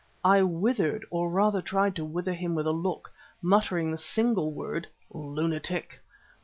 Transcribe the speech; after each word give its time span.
I 0.25 0.41
withered, 0.41 1.05
or 1.11 1.29
rather 1.29 1.61
tried 1.61 1.95
to 1.97 2.03
wither 2.03 2.33
him 2.33 2.55
with 2.55 2.65
a 2.65 2.71
look, 2.71 3.13
muttering 3.39 3.91
the 3.91 3.99
single 3.99 4.51
word: 4.51 4.87
"Lunatic." 5.11 5.99